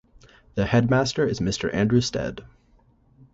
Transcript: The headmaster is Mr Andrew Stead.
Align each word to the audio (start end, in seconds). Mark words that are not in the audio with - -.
The 0.55 0.65
headmaster 0.65 1.27
is 1.27 1.39
Mr 1.39 1.71
Andrew 1.71 2.01
Stead. 2.01 2.43